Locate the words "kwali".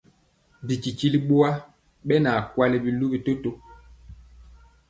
2.53-2.77